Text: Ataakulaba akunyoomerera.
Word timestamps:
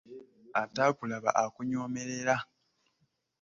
Ataakulaba 0.61 1.29
akunyoomerera. 1.43 2.35